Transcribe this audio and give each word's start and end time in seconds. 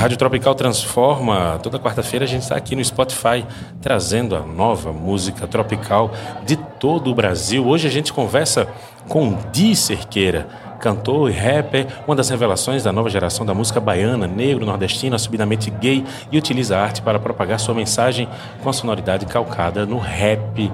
Rádio 0.00 0.16
Tropical 0.16 0.54
transforma. 0.54 1.60
Toda 1.62 1.78
quarta-feira 1.78 2.24
a 2.24 2.28
gente 2.28 2.40
está 2.40 2.56
aqui 2.56 2.74
no 2.74 2.82
Spotify 2.82 3.44
trazendo 3.82 4.34
a 4.34 4.40
nova 4.40 4.94
música 4.94 5.46
tropical 5.46 6.10
de 6.42 6.56
todo 6.56 7.10
o 7.10 7.14
Brasil. 7.14 7.66
Hoje 7.66 7.86
a 7.86 7.90
gente 7.90 8.10
conversa 8.10 8.66
com 9.06 9.36
Di 9.52 9.76
Cerqueira, 9.76 10.48
cantor 10.80 11.28
e 11.28 11.34
rapper, 11.34 11.86
uma 12.06 12.16
das 12.16 12.30
revelações 12.30 12.82
da 12.82 12.90
nova 12.90 13.10
geração 13.10 13.44
da 13.44 13.52
música 13.52 13.78
baiana, 13.78 14.26
negro, 14.26 14.64
nordestino, 14.64 15.16
assumidamente 15.16 15.70
gay 15.70 16.02
e 16.32 16.38
utiliza 16.38 16.78
a 16.78 16.82
arte 16.82 17.02
para 17.02 17.18
propagar 17.18 17.60
sua 17.60 17.74
mensagem 17.74 18.26
com 18.62 18.70
a 18.70 18.72
sonoridade 18.72 19.26
calcada 19.26 19.84
no 19.84 19.98
rap. 19.98 20.72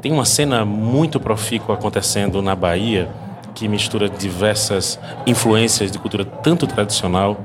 Tem 0.00 0.10
uma 0.10 0.24
cena 0.24 0.64
muito 0.64 1.20
profícua 1.20 1.74
acontecendo 1.74 2.40
na 2.40 2.56
Bahia 2.56 3.10
que 3.54 3.68
mistura 3.68 4.08
diversas 4.08 4.98
influências 5.26 5.90
de 5.90 5.98
cultura 5.98 6.24
tanto 6.24 6.66
tradicional, 6.66 7.36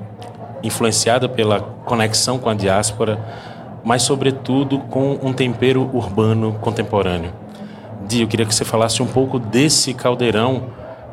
influenciada 0.63 1.27
pela 1.27 1.59
conexão 1.59 2.39
com 2.39 2.49
a 2.49 2.53
diáspora, 2.53 3.19
mas 3.83 4.03
sobretudo 4.03 4.79
com 4.79 5.19
um 5.21 5.33
tempero 5.33 5.89
urbano 5.93 6.53
contemporâneo. 6.61 7.33
Di, 8.07 8.21
eu 8.21 8.27
queria 8.27 8.45
que 8.45 8.55
você 8.55 8.65
falasse 8.65 9.03
um 9.03 9.07
pouco 9.07 9.37
desse 9.37 9.93
caldeirão, 9.93 10.63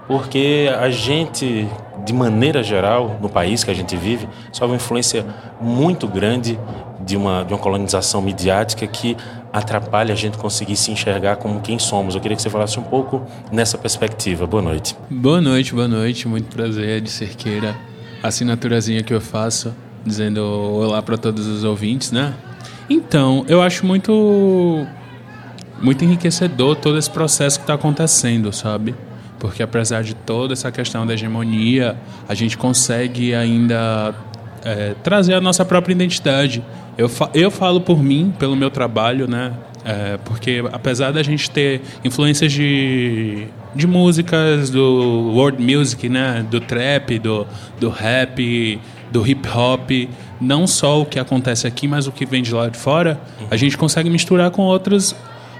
porque 0.07 0.71
a 0.79 0.89
gente, 0.91 1.69
de 2.05 2.13
maneira 2.13 2.63
geral, 2.63 3.19
no 3.21 3.29
país 3.29 3.65
que 3.65 3.71
a 3.71 3.75
gente 3.75 3.97
vive, 3.97 4.29
sofre 4.53 4.69
uma 4.69 4.77
influência 4.77 5.27
muito 5.61 6.07
grande 6.07 6.59
de 7.01 7.17
uma, 7.17 7.45
de 7.45 7.53
uma 7.53 7.59
colonização 7.59 8.21
midiática 8.21 8.87
que 8.87 9.17
atrapalha 9.53 10.13
a 10.13 10.17
gente 10.17 10.39
conseguir 10.39 10.77
se 10.77 10.91
enxergar 10.93 11.37
como 11.37 11.61
quem 11.61 11.79
somos. 11.79 12.15
Eu 12.15 12.21
queria 12.21 12.37
que 12.37 12.43
você 12.43 12.51
falasse 12.51 12.79
um 12.79 12.85
pouco 12.85 13.23
nessa 13.51 13.77
perspectiva. 13.77 14.47
Boa 14.47 14.63
noite. 14.63 14.97
Boa 15.11 15.41
noite, 15.41 15.75
boa 15.75 15.89
noite. 15.89 16.29
Muito 16.29 16.55
prazer 16.55 17.01
de 17.01 17.11
Cerqueira. 17.11 17.90
Assinaturazinha 18.23 19.03
que 19.03 19.15
eu 19.15 19.21
faço, 19.21 19.75
dizendo 20.05 20.41
olá 20.43 21.03
para 21.03 21.17
todos 21.17 21.47
os 21.47 21.65
ouvintes, 21.65 22.13
né? 22.13 22.35
Então, 22.89 23.45
eu 23.49 23.63
acho 23.63 23.87
muito 23.87 24.87
muito 25.81 26.05
enriquecedor 26.05 26.77
todo 26.77 26.99
esse 26.99 27.09
processo 27.09 27.59
que 27.59 27.63
está 27.63 27.75
acontecendo, 27.75 28.53
sabe? 28.53 28.95
Porque 29.39 29.63
apesar 29.63 30.03
de 30.03 30.15
toda 30.15 30.53
essa 30.53 30.71
questão 30.71 31.07
da 31.07 31.15
hegemonia, 31.15 31.97
a 32.29 32.35
gente 32.35 32.59
consegue 32.59 33.35
ainda 33.35 34.15
é, 34.63 34.95
trazer 35.03 35.35
a 35.35 35.41
nossa 35.41 35.65
própria 35.65 35.93
identidade. 35.93 36.63
Eu, 36.99 37.09
fa 37.09 37.31
eu 37.33 37.51
falo 37.51 37.81
por 37.81 38.03
mim, 38.03 38.35
pelo 38.39 38.55
meu 38.55 38.71
trabalho, 38.71 39.27
né? 39.27 39.53
É, 39.85 40.19
porque 40.25 40.63
apesar 40.73 41.11
da 41.11 41.23
gente 41.23 41.51
ter 41.51 41.81
influências 42.05 42.53
de, 42.53 43.47
de 43.75 43.87
músicas 43.87 44.69
do 44.71 45.33
world 45.35 45.63
music, 45.63 46.09
né? 46.09 46.45
Do 46.51 46.61
trap, 46.61 47.19
do, 47.19 47.47
do 47.79 47.89
rap, 47.89 48.81
do 49.11 49.27
hip 49.27 49.49
hop, 49.49 49.91
não 50.41 50.67
só 50.67 51.01
o 51.01 51.07
que 51.07 51.19
acontece 51.19 51.67
aqui, 51.67 51.89
mas 51.89 52.07
o 52.07 52.13
que 52.13 52.25
vem 52.25 52.43
de 52.43 52.55
lá 52.55 52.69
de 52.69 52.79
fora, 52.79 53.21
a 53.51 53.57
gente 53.57 53.77
consegue 53.77 54.09
misturar 54.09 54.51
com 54.51 54.63
outros, 54.63 55.15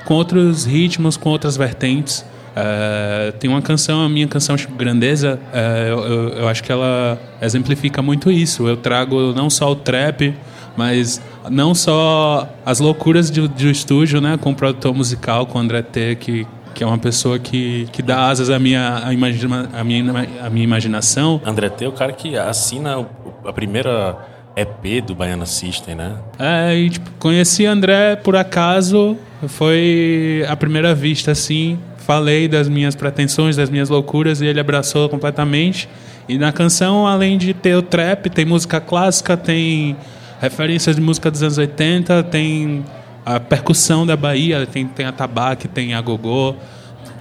com 0.05 0.15
outros 0.15 0.65
ritmos, 0.65 1.17
com 1.17 1.31
outras 1.31 1.57
vertentes. 1.57 2.25
Uh, 2.51 3.33
tem 3.39 3.49
uma 3.49 3.63
canção, 3.63 4.05
a 4.05 4.09
minha 4.09 4.27
canção 4.27 4.57
Grandeza, 4.77 5.39
uh, 5.53 5.89
eu, 5.89 6.29
eu, 6.31 6.49
acho 6.49 6.65
que 6.65 6.73
ela 6.73 7.19
exemplifica 7.41 8.03
muito 8.03 8.31
isso. 8.31 8.67
Eu 8.67 8.77
trago 8.77 9.33
não 9.33 9.49
só 9.49 9.71
o 9.71 9.77
trap, 9.77 10.35
mas 10.77 11.23
não 11.49 11.75
só 11.75 12.49
as 12.65 12.81
loucuras 12.81 13.31
do, 13.31 13.49
do 13.49 13.71
estúdio, 13.71 14.21
né, 14.21 14.39
com 14.41 14.51
o 14.51 14.55
produtor 14.55 14.95
musical, 14.95 15.47
com 15.47 15.59
o 15.59 15.61
André 15.61 15.83
T, 15.83 16.17
que, 16.17 16.47
que 16.75 16.85
é 16.85 16.87
uma 16.87 16.99
pessoa 16.99 17.39
que, 17.39 17.89
que 17.93 18.03
dá 18.03 18.29
asas 18.29 18.51
à 18.51 18.59
minha, 18.59 19.03
à 19.05 19.13
imagina, 19.13 19.69
à 19.73 19.85
minha, 19.85 20.29
à 20.43 20.51
minha 20.51 20.65
imaginação. 20.65 21.41
André 21.45 21.69
T 21.69 21.85
é 21.85 21.89
o 21.89 21.93
cara 21.93 22.13
que 22.13 22.37
assina 22.37 23.07
a 23.45 23.53
primeira 23.53 24.19
EP 24.57 25.05
do 25.05 25.15
Baiana 25.15 25.47
System, 25.47 25.95
né? 25.95 26.17
É, 26.39 26.77
e 26.77 26.91
tipo, 26.91 27.11
conheci 27.19 27.65
André 27.65 28.17
por 28.17 28.37
acaso, 28.37 29.17
foi 29.49 30.45
a 30.49 30.57
primeira 30.57 30.95
vista, 30.95 31.31
assim, 31.31 31.79
falei 31.99 32.49
das 32.49 32.69
minhas 32.69 32.95
pretensões, 32.95 33.57
das 33.57 33.71
minhas 33.71 33.89
loucuras, 33.89 34.41
e 34.41 34.47
ele 34.47 34.61
abraçou 34.61 35.09
completamente. 35.09 35.89
E 36.29 36.39
na 36.39 36.53
canção, 36.53 37.07
além 37.07 37.39
de 37.39 37.55
ter 37.55 37.75
o 37.75 37.83
trap, 37.83 38.29
tem 38.31 38.45
música 38.45 38.81
clássica, 38.81 39.37
tem 39.37 39.97
referências 40.41 40.97
de 40.97 41.03
música 41.03 41.31
dos 41.31 41.43
anos 41.43 41.59
80, 41.59 42.23
tem 42.25 42.85
a 43.25 43.39
percussão 43.39 44.07
da 44.07 44.17
Bahia, 44.17 44.67
tem, 44.67 44.87
tem 44.87 45.07
a 45.07 45.13
tabaque, 45.13 45.69
tem 45.69 45.95
a 45.95 46.01
gogô. 46.01 46.55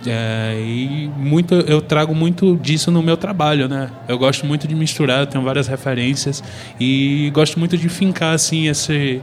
É, 0.08 0.56
e 0.58 1.12
muito, 1.18 1.54
eu 1.56 1.82
trago 1.82 2.16
muito 2.16 2.56
disso 2.56 2.90
no 2.90 3.04
meu 3.04 3.18
trabalho, 3.18 3.68
né? 3.68 3.90
Eu 4.08 4.18
gosto 4.18 4.46
muito 4.46 4.66
de 4.66 4.74
misturar, 4.74 5.28
tenho 5.28 5.44
várias 5.44 5.68
referências 5.68 6.42
e 6.80 7.30
gosto 7.34 7.60
muito 7.60 7.78
de 7.78 7.90
fincar 7.90 8.34
assim 8.34 8.68
esse 8.68 9.22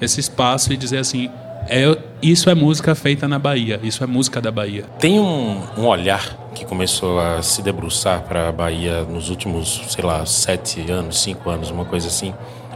esse 0.00 0.20
espaço 0.20 0.72
e 0.72 0.76
dizer 0.76 0.98
assim, 0.98 1.30
é, 1.68 1.96
isso 2.22 2.50
é 2.50 2.54
música 2.54 2.94
feita 2.94 3.26
na 3.26 3.38
Bahia, 3.38 3.80
isso 3.82 4.04
é 4.04 4.06
música 4.06 4.40
da 4.40 4.50
Bahia. 4.50 4.84
Tem 4.98 5.18
um, 5.18 5.62
um 5.78 5.86
olhar 5.86 6.50
que 6.54 6.64
começou 6.64 7.18
a 7.18 7.42
se 7.42 7.62
debruçar 7.62 8.22
para 8.22 8.48
a 8.48 8.52
Bahia 8.52 9.02
nos 9.04 9.30
últimos, 9.30 9.82
sei 9.88 10.04
lá, 10.04 10.24
sete 10.26 10.90
anos, 10.90 11.20
cinco 11.20 11.48
anos, 11.50 11.70
uma 11.70 11.84
coisa 11.84 12.08
assim, 12.08 12.34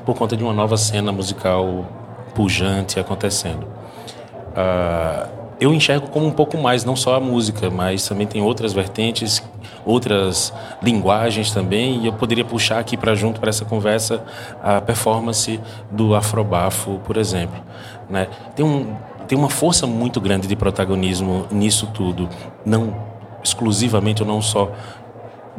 por 0.08 0.16
conta 0.16 0.34
de 0.34 0.42
uma 0.42 0.54
nova 0.54 0.78
cena 0.78 1.12
musical 1.12 1.84
pujante 2.34 2.98
acontecendo. 2.98 3.64
Uh, 3.64 5.28
eu 5.60 5.70
enxergo 5.74 6.08
como 6.08 6.24
um 6.24 6.30
pouco 6.30 6.56
mais, 6.56 6.82
não 6.82 6.96
só 6.96 7.16
a 7.16 7.20
música, 7.20 7.68
mas 7.68 8.08
também 8.08 8.26
tem 8.26 8.40
outras 8.40 8.72
vertentes, 8.72 9.42
outras 9.84 10.50
linguagens 10.82 11.52
também, 11.52 12.04
e 12.04 12.06
eu 12.06 12.14
poderia 12.14 12.42
puxar 12.42 12.78
aqui 12.78 12.96
para 12.96 13.14
junto 13.14 13.38
para 13.38 13.50
essa 13.50 13.66
conversa 13.66 14.24
a 14.62 14.80
performance 14.80 15.60
do 15.90 16.14
Afrobafo, 16.14 16.98
por 17.04 17.18
exemplo. 17.18 17.62
Né? 18.08 18.28
Tem, 18.56 18.64
um, 18.64 18.96
tem 19.26 19.36
uma 19.36 19.50
força 19.50 19.86
muito 19.86 20.22
grande 20.22 20.48
de 20.48 20.56
protagonismo 20.56 21.46
nisso 21.50 21.86
tudo, 21.92 22.30
não 22.64 22.96
exclusivamente 23.44 24.22
ou 24.22 24.28
não 24.28 24.40
só 24.40 24.72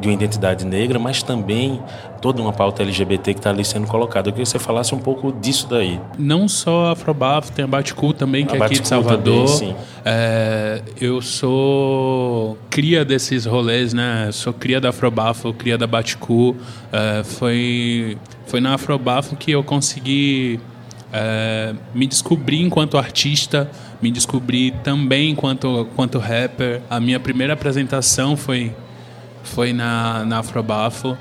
de 0.00 0.08
uma 0.08 0.14
identidade 0.14 0.64
negra, 0.64 0.98
mas 0.98 1.22
também 1.22 1.80
toda 2.20 2.40
uma 2.40 2.52
pauta 2.52 2.82
LGBT 2.82 3.34
que 3.34 3.40
está 3.40 3.50
ali 3.50 3.64
sendo 3.64 3.86
colocada. 3.86 4.28
Eu 4.28 4.32
queria 4.32 4.44
que 4.44 4.50
você 4.50 4.58
falasse 4.58 4.94
um 4.94 4.98
pouco 4.98 5.32
disso 5.32 5.66
daí. 5.68 6.00
Não 6.18 6.48
só 6.48 6.86
a 6.86 6.92
Afrobafo, 6.92 7.52
tem 7.52 7.64
a 7.64 7.68
Baticu 7.68 8.12
também, 8.12 8.46
que 8.46 8.56
a 8.56 8.58
é 8.58 8.62
aqui 8.62 8.80
de 8.80 8.88
Salvador. 8.88 9.48
Também, 9.50 9.76
é, 10.04 10.82
eu 11.00 11.20
sou 11.20 12.56
cria 12.70 13.04
desses 13.04 13.44
rolês, 13.44 13.92
né? 13.92 14.30
Sou 14.32 14.52
cria 14.52 14.80
da 14.80 14.88
Afrobafo, 14.88 15.52
cria 15.52 15.76
da 15.76 15.86
Baticu. 15.86 16.56
É, 16.92 17.22
foi, 17.22 18.16
foi 18.46 18.60
na 18.60 18.74
Afrobafo 18.74 19.36
que 19.36 19.50
eu 19.50 19.62
consegui 19.62 20.58
é, 21.12 21.74
me 21.94 22.06
descobrir 22.06 22.60
enquanto 22.60 22.96
artista, 22.96 23.70
me 24.00 24.10
descobrir 24.10 24.72
também 24.82 25.30
enquanto, 25.30 25.86
enquanto 25.90 26.18
rapper. 26.18 26.80
A 26.88 27.00
minha 27.00 27.20
primeira 27.20 27.52
apresentação 27.52 28.36
foi 28.36 28.72
foi 29.42 29.72
na, 29.72 30.24
na 30.24 30.38
Afrobafo, 30.38 31.16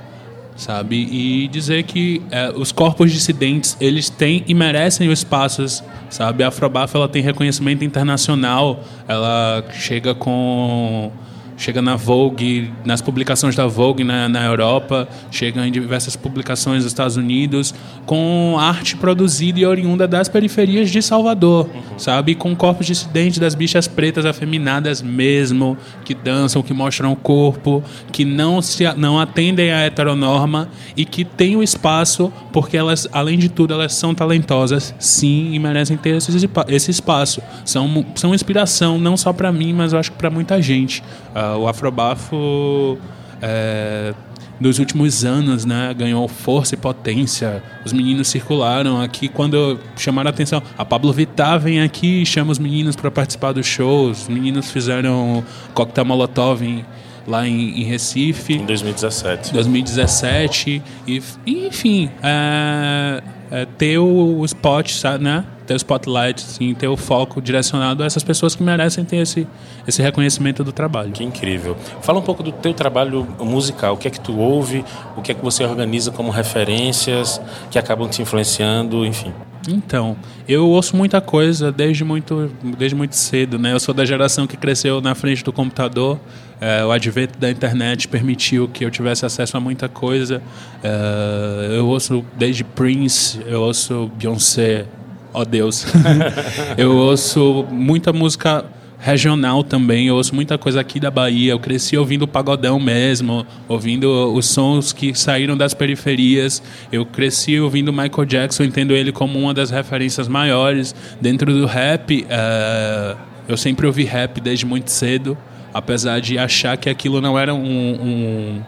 sabe? 0.55 0.95
E 0.95 1.47
dizer 1.47 1.83
que 1.83 2.21
é, 2.29 2.51
os 2.55 2.71
corpos 2.71 3.11
dissidentes, 3.11 3.77
eles 3.79 4.09
têm 4.09 4.43
e 4.47 4.53
merecem 4.53 5.07
os 5.09 5.19
espaços, 5.19 5.83
sabe? 6.09 6.43
A 6.43 6.49
Afrobafo, 6.49 6.97
ela 6.97 7.07
tem 7.07 7.21
reconhecimento 7.21 7.83
internacional, 7.83 8.83
ela 9.07 9.63
chega 9.71 10.13
com 10.13 11.11
chega 11.59 11.81
na 11.81 11.97
Vogue, 11.97 12.71
nas 12.85 13.01
publicações 13.01 13.53
da 13.53 13.67
Vogue 13.67 14.03
na, 14.03 14.29
na 14.29 14.45
Europa, 14.45 15.07
chega 15.29 15.67
em 15.67 15.71
diversas 15.71 16.15
publicações 16.15 16.83
dos 16.83 16.93
Estados 16.93 17.17
Unidos, 17.17 17.75
com 18.05 18.55
arte 18.57 18.95
produzida 18.95 19.59
e 19.59 19.65
oriunda 19.65 20.07
das 20.07 20.29
periferias 20.29 20.89
de 20.89 21.01
Salvador, 21.01 21.67
uhum. 21.67 21.99
sabe? 21.99 22.33
Com 22.33 22.55
corpos 22.55 22.87
dissidentes 22.87 23.39
das 23.39 23.55
bichas 23.55 23.87
pretas 23.87 24.25
afeminadas 24.25 25.01
mesmo, 25.01 25.77
que 26.05 26.13
dançam, 26.13 26.63
que 26.63 26.73
mostram 26.73 27.11
o 27.11 27.15
corpo, 27.15 27.83
que 28.11 28.23
não, 28.23 28.61
se, 28.61 28.85
não 28.95 29.19
atendem 29.19 29.73
à 29.73 29.81
heteronorma 29.81 30.69
e 30.95 31.03
que 31.03 31.25
têm 31.25 31.57
o 31.57 31.61
espaço, 31.61 32.31
porque 32.53 32.77
elas, 32.77 33.05
além 33.11 33.37
de 33.37 33.49
tudo, 33.49 33.73
elas 33.73 33.93
são 33.93 34.15
talentosas, 34.15 34.95
sim, 34.97 35.51
e 35.53 35.59
merecem 35.59 35.97
ter 35.97 36.15
esse, 36.15 36.49
esse 36.69 36.89
espaço. 36.89 37.41
São, 37.65 38.05
são 38.15 38.33
inspiração, 38.33 38.97
não 38.97 39.17
só 39.17 39.33
para 39.33 39.51
mim, 39.51 39.73
mas 39.73 39.91
eu 39.91 39.99
acho 39.99 40.13
que 40.13 40.17
para 40.17 40.29
muita 40.29 40.61
gente. 40.61 41.03
Uh, 41.35 41.48
o 41.57 41.67
Afrobafo 41.67 42.97
é, 43.41 44.13
nos 44.59 44.77
últimos 44.77 45.23
anos 45.23 45.63
né, 45.63 45.93
ganhou 45.97 46.27
força 46.27 46.75
e 46.75 46.77
potência. 46.77 47.63
Os 47.85 47.93
meninos 47.93 48.27
circularam 48.27 49.01
aqui 49.01 49.29
quando 49.29 49.79
chamaram 49.95 50.27
a 50.27 50.31
atenção. 50.31 50.61
A 50.77 50.83
Pablo 50.83 51.13
Vittar 51.13 51.59
vem 51.59 51.81
aqui 51.81 52.21
e 52.21 52.25
chama 52.25 52.51
os 52.51 52.59
meninos 52.59 52.95
para 52.95 53.09
participar 53.09 53.53
dos 53.53 53.65
shows. 53.65 54.23
Os 54.23 54.27
meninos 54.27 54.69
fizeram 54.69 55.43
coquetel 55.73 56.05
Molotov 56.05 56.61
em, 56.61 56.85
lá 57.25 57.47
em, 57.47 57.81
em, 57.81 57.83
Recife. 57.83 58.53
Em 58.55 58.65
2017. 58.65 59.53
2017. 59.53 60.81
E, 61.07 61.23
enfim, 61.47 62.11
é, 62.21 63.23
é, 63.51 63.65
ter 63.65 63.97
o, 63.97 64.43
spot, 64.45 64.91
sabe, 64.91 65.23
né? 65.23 65.45
ter 65.69 65.73
o 65.73 65.77
spotlight, 65.77 66.43
assim, 66.43 66.73
ter 66.73 66.87
o 66.87 66.97
foco 66.97 67.39
direcionado 67.39 68.01
a 68.01 68.05
essas 68.07 68.23
pessoas 68.23 68.55
que 68.55 68.63
merecem 68.63 69.05
ter 69.05 69.17
esse, 69.17 69.47
esse 69.87 70.01
reconhecimento 70.01 70.63
do 70.63 70.71
trabalho. 70.71 71.11
Que 71.11 71.23
incrível. 71.23 71.77
Fala 72.01 72.17
um 72.17 72.23
pouco 72.23 72.41
do 72.41 72.51
teu 72.51 72.73
trabalho 72.73 73.27
musical. 73.39 73.93
O 73.93 73.97
que 73.97 74.07
é 74.07 74.11
que 74.11 74.19
tu 74.19 74.35
ouve? 74.39 74.83
O 75.15 75.21
que 75.21 75.31
é 75.31 75.35
que 75.35 75.43
você 75.43 75.63
organiza 75.63 76.09
como 76.11 76.31
referências 76.31 77.39
que 77.69 77.77
acabam 77.77 78.09
te 78.09 78.19
influenciando, 78.19 79.05
enfim? 79.05 79.31
Então, 79.73 80.17
eu 80.47 80.67
ouço 80.67 80.95
muita 80.95 81.21
coisa 81.21 81.71
desde 81.71 82.03
muito, 82.03 82.51
desde 82.77 82.95
muito 82.95 83.15
cedo, 83.15 83.59
né? 83.59 83.73
Eu 83.73 83.79
sou 83.79 83.93
da 83.93 84.03
geração 84.03 84.47
que 84.47 84.57
cresceu 84.57 85.01
na 85.01 85.13
frente 85.15 85.43
do 85.43 85.53
computador. 85.53 86.19
É, 86.59 86.83
o 86.83 86.91
advento 86.91 87.37
da 87.39 87.49
internet 87.49 88.07
permitiu 88.07 88.67
que 88.67 88.83
eu 88.83 88.91
tivesse 88.91 89.25
acesso 89.25 89.55
a 89.55 89.59
muita 89.59 89.87
coisa. 89.87 90.41
É, 90.83 91.77
eu 91.77 91.87
ouço 91.87 92.25
desde 92.37 92.63
Prince, 92.63 93.39
eu 93.45 93.61
ouço 93.61 94.11
Beyoncé, 94.17 94.85
ó 95.33 95.41
oh 95.41 95.45
Deus. 95.45 95.85
eu 96.77 96.95
ouço 96.95 97.65
muita 97.69 98.11
música 98.11 98.65
regional 98.99 99.63
também. 99.63 100.07
Eu 100.07 100.15
ouço 100.15 100.35
muita 100.35 100.57
coisa 100.57 100.81
aqui 100.81 100.99
da 100.99 101.09
Bahia. 101.09 101.53
Eu 101.53 101.59
cresci 101.59 101.97
ouvindo 101.97 102.27
pagodão 102.27 102.79
mesmo, 102.79 103.47
ouvindo 103.67 104.33
os 104.33 104.45
sons 104.47 104.91
que 104.91 105.17
saíram 105.17 105.55
das 105.55 105.73
periferias. 105.73 106.61
Eu 106.91 107.05
cresci 107.05 107.59
ouvindo 107.59 107.93
Michael 107.93 108.25
Jackson, 108.25 108.63
entendo 108.63 108.93
ele 108.93 109.11
como 109.11 109.39
uma 109.39 109.53
das 109.53 109.69
referências 109.69 110.27
maiores. 110.27 110.93
Dentro 111.19 111.51
do 111.53 111.65
rap, 111.65 112.25
uh, 112.25 113.17
eu 113.47 113.57
sempre 113.57 113.87
ouvi 113.87 114.03
rap 114.03 114.41
desde 114.41 114.65
muito 114.65 114.91
cedo, 114.91 115.37
apesar 115.73 116.19
de 116.19 116.37
achar 116.37 116.77
que 116.77 116.89
aquilo 116.89 117.21
não 117.21 117.39
era 117.39 117.53
um, 117.53 117.59
um, 117.59 118.61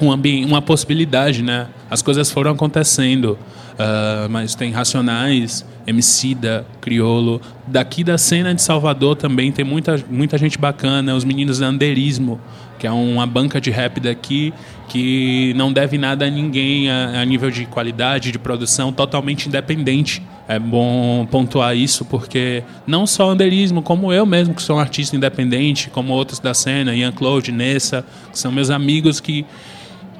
um 0.00 0.12
ambiente, 0.12 0.46
uma 0.46 0.62
possibilidade, 0.62 1.42
né? 1.42 1.66
As 1.90 2.00
coisas 2.00 2.30
foram 2.30 2.52
acontecendo. 2.52 3.38
Uh, 3.78 4.28
mas 4.28 4.56
tem 4.56 4.72
Racionais, 4.72 5.64
Emicida, 5.86 6.66
Criolo. 6.80 7.40
Daqui 7.64 8.02
da 8.02 8.18
cena 8.18 8.52
de 8.52 8.60
Salvador 8.60 9.14
também 9.14 9.52
tem 9.52 9.64
muita, 9.64 10.02
muita 10.10 10.36
gente 10.36 10.58
bacana, 10.58 11.14
os 11.14 11.24
meninos 11.24 11.60
da 11.60 11.68
Anderismo, 11.68 12.40
que 12.76 12.88
é 12.88 12.90
uma 12.90 13.24
banca 13.24 13.60
de 13.60 13.70
rap 13.70 14.00
daqui 14.00 14.52
que 14.88 15.52
não 15.54 15.72
deve 15.72 15.98
nada 15.98 16.26
a 16.26 16.30
ninguém 16.30 16.90
a, 16.90 17.20
a 17.20 17.24
nível 17.24 17.50
de 17.50 17.66
qualidade, 17.66 18.32
de 18.32 18.38
produção, 18.38 18.92
totalmente 18.92 19.46
independente. 19.46 20.22
É 20.48 20.58
bom 20.58 21.26
pontuar 21.30 21.76
isso 21.76 22.04
porque 22.04 22.64
não 22.86 23.06
só 23.06 23.30
Anderismo, 23.30 23.82
como 23.82 24.12
eu 24.12 24.24
mesmo, 24.24 24.54
que 24.54 24.62
sou 24.62 24.76
um 24.76 24.80
artista 24.80 25.14
independente, 25.14 25.90
como 25.90 26.12
outros 26.14 26.40
da 26.40 26.54
cena, 26.54 26.94
Ian 26.94 27.12
Claude, 27.12 27.52
Nessa, 27.52 28.04
que 28.32 28.38
são 28.38 28.50
meus 28.50 28.70
amigos 28.70 29.20
que, 29.20 29.44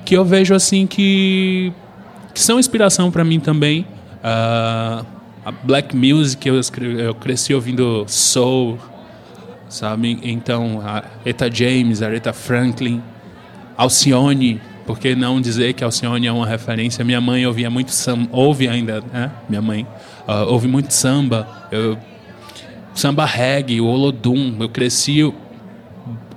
que 0.05 0.14
eu 0.14 0.25
vejo 0.25 0.55
assim 0.55 0.87
que, 0.87 1.72
que 2.34 2.40
são 2.40 2.58
inspiração 2.58 3.10
para 3.10 3.25
mim 3.25 3.40
também. 3.40 3.86
Uh, 4.19 5.06
a 5.44 5.52
black 5.62 5.96
music, 5.96 6.46
eu, 6.46 6.60
eu 6.98 7.14
cresci 7.14 7.54
ouvindo 7.54 8.04
soul, 8.06 8.78
sabe? 9.69 10.19
Então, 10.22 10.80
a 10.84 11.04
Eta 11.25 11.50
James, 11.50 12.02
Aretha 12.02 12.32
Franklin, 12.32 13.02
Alcione, 13.76 14.60
por 14.86 14.98
que 14.98 15.14
não 15.14 15.40
dizer 15.40 15.75
que 15.75 15.84
Alcione 15.84 16.26
é 16.26 16.32
uma 16.32 16.46
referência? 16.46 17.04
Minha 17.04 17.20
mãe 17.20 17.46
ouvia 17.46 17.70
muito 17.70 17.92
samba, 17.92 18.28
ouve 18.32 18.69
ainda, 18.69 19.02
né? 19.12 19.31
Minha 19.48 19.62
mãe 19.62 19.86
uh, 20.26 20.50
ouve 20.50 20.66
muito 20.66 20.92
samba, 20.92 21.69
eu, 21.70 21.96
samba 22.94 23.24
reggae, 23.24 23.81
o 23.81 23.86
Olodum, 23.86 24.56
eu 24.60 24.69
cresci 24.69 25.22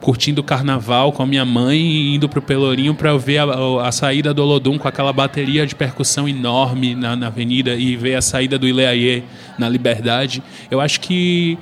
curtindo 0.01 0.41
o 0.41 0.43
carnaval 0.43 1.11
com 1.11 1.21
a 1.21 1.25
minha 1.25 1.45
mãe 1.45 1.79
e 1.79 2.15
indo 2.15 2.27
pro 2.27 2.41
Pelourinho 2.41 2.95
para 2.95 3.15
ver 3.17 3.37
a, 3.37 3.87
a, 3.87 3.91
saída 3.91 4.33
do 4.33 4.41
Olodum 4.41 4.77
com 4.77 4.87
aquela 4.87 5.13
bateria 5.13 5.65
de 5.65 5.75
percussão 5.75 6.27
enorme 6.27 6.95
na, 6.95 7.15
na 7.15 7.27
avenida 7.27 7.75
e 7.75 7.95
ver 7.95 8.15
a 8.15 8.21
saída 8.21 8.57
do 8.57 8.67
Ileaie 8.67 9.23
na 9.59 9.69
Liberdade. 9.69 10.43
Eu 10.71 10.81
acho 10.81 10.99
que 10.99 11.57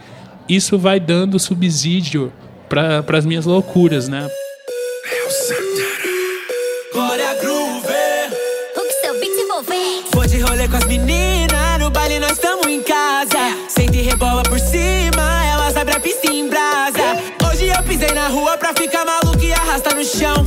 isso 0.47 0.80
vai 0.80 1.00
dando 1.00 1.38
subsídio 1.38 2.31
para 2.69 3.18
as 3.18 3.25
minhas 3.25 3.45
loucuras, 3.45 4.07
né? 4.07 4.27
Glória 6.94 7.33
Groove. 7.42 7.88
O 8.75 8.81
que 8.88 8.94
seu 9.01 9.19
beat 9.19 9.38
envolver? 9.38 10.03
Vou 10.13 10.25
de 10.25 10.39
rolê 10.39 10.68
com 10.68 10.77
as 10.77 10.85
meninas, 10.85 11.38
no 19.99 20.05
chão. 20.05 20.45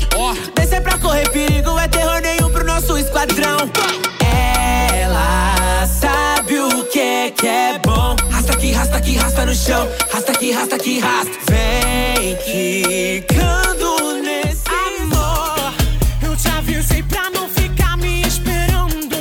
Descer 0.55 0.81
pra 0.81 0.97
correr 0.99 1.29
perigo 1.29 1.79
é 1.79 1.87
terror 1.87 2.21
nenhum 2.23 2.51
pro 2.51 2.65
nosso 2.65 2.97
esquadrão. 2.97 3.59
Ela 4.99 5.87
sabe 5.87 6.59
o 6.59 6.85
que 6.85 7.31
que 7.33 7.47
é 7.47 7.79
bom. 7.85 8.17
Rasta 8.31 8.57
que 8.57 8.73
rasta 8.73 9.01
que 9.01 9.17
rasta 9.17 9.45
no 9.45 9.55
chão. 9.55 9.87
Rasta 10.11 10.33
que 10.33 10.53
rasta 10.53 10.79
que 10.79 10.99
rasta. 11.01 11.33
Vem 11.51 12.37
quicando 12.37 14.23
nesse 14.23 14.65
amor. 14.69 15.75
Eu 16.23 16.35
te 16.35 16.49
avisei 16.49 17.03
pra 17.03 17.29
não 17.29 17.47
ficar 17.49 17.99
me 17.99 18.23
esperando. 18.23 19.17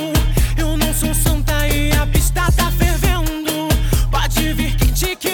Eu 0.56 0.78
não 0.78 0.94
sou 0.94 1.12
santa 1.14 1.68
e 1.68 1.92
a 1.92 2.06
pista 2.06 2.50
tá 2.56 2.72
fervendo. 2.78 3.68
Pode 4.10 4.52
vir 4.54 4.76
que 4.76 5.14
que 5.14 5.28
o 5.28 5.31